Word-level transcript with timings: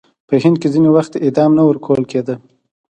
په 0.27 0.33
هند 0.43 0.57
کې 0.61 0.67
ځینې 0.73 0.89
وخت 0.95 1.13
اعدام 1.25 1.51
نه 1.57 1.63
ورکول 1.69 2.01
کېده. 2.11 2.35